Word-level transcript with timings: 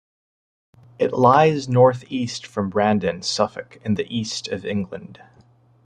It 0.97 1.13
lies 1.13 1.69
north 1.69 2.05
east 2.09 2.47
from 2.47 2.71
Brandon, 2.71 3.21
Suffolk 3.21 3.77
in 3.85 3.93
the 3.93 4.07
East 4.11 4.47
of 4.47 4.65
England. 4.65 5.21